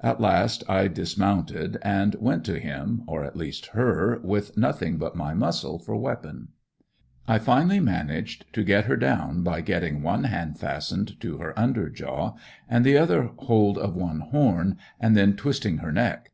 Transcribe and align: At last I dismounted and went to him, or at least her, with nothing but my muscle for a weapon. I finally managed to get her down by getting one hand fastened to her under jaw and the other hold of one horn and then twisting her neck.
At 0.00 0.20
last 0.20 0.64
I 0.68 0.88
dismounted 0.88 1.78
and 1.82 2.16
went 2.16 2.44
to 2.46 2.58
him, 2.58 3.04
or 3.06 3.22
at 3.22 3.36
least 3.36 3.66
her, 3.66 4.18
with 4.20 4.56
nothing 4.58 4.96
but 4.96 5.14
my 5.14 5.32
muscle 5.32 5.78
for 5.78 5.92
a 5.92 5.96
weapon. 6.00 6.48
I 7.28 7.38
finally 7.38 7.78
managed 7.78 8.52
to 8.54 8.64
get 8.64 8.86
her 8.86 8.96
down 8.96 9.44
by 9.44 9.60
getting 9.60 10.02
one 10.02 10.24
hand 10.24 10.58
fastened 10.58 11.20
to 11.20 11.38
her 11.38 11.56
under 11.56 11.88
jaw 11.88 12.34
and 12.68 12.84
the 12.84 12.98
other 12.98 13.30
hold 13.36 13.78
of 13.78 13.94
one 13.94 14.18
horn 14.18 14.76
and 14.98 15.16
then 15.16 15.36
twisting 15.36 15.76
her 15.78 15.92
neck. 15.92 16.32